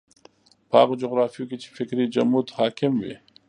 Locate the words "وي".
3.03-3.15